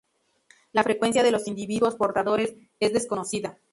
La 0.71 0.81
frecuencia 0.81 1.21
de 1.21 1.29
los 1.29 1.47
individuos 1.47 1.93
portadores 1.95 2.55
es 2.79 2.91
desconocida. 2.91 3.59